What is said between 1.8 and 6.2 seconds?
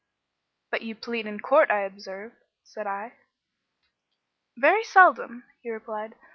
observe," said I. "Very seldom," he replied.